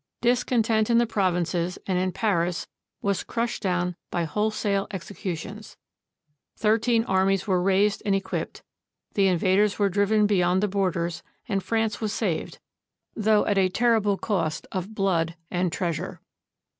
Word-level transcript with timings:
Discontent 0.21 0.89
in 0.89 0.97
the 0.97 1.05
provinces 1.05 1.77
and 1.85 1.99
in 1.99 2.11
Paris 2.11 2.67
was 3.03 3.23
crushed 3.23 3.61
down 3.61 3.95
by 4.09 4.23
wholesale 4.23 4.87
executions. 4.89 5.77
Thirteen 6.57 7.03
armies 7.05 7.45
were 7.45 7.61
raised 7.61 8.01
and 8.03 8.15
equipped, 8.15 8.63
the 9.13 9.27
invaders 9.27 9.77
were 9.77 9.89
driven 9.89 10.25
beyond 10.25 10.63
the 10.63 10.67
borders, 10.67 11.21
and 11.47 11.61
France 11.61 12.01
was 12.01 12.13
saved, 12.13 12.57
though 13.15 13.45
at 13.45 13.59
a 13.59 13.69
terrible 13.69 14.17
cost 14.17 14.65
of 14.71 14.95
blood 14.95 15.35
and 15.51 15.71
treasure. 15.71 16.19